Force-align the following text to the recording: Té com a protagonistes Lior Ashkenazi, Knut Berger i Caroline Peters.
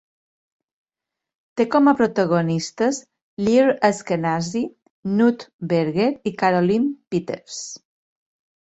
Té 1.61 1.67
com 1.75 1.89
a 1.91 1.93
protagonistes 1.99 3.01
Lior 3.45 3.71
Ashkenazi, 3.91 4.65
Knut 5.13 5.49
Berger 5.75 6.13
i 6.33 6.39
Caroline 6.43 6.95
Peters. 7.13 7.63